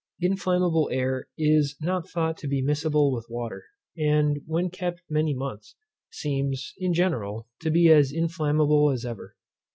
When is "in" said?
6.79-6.91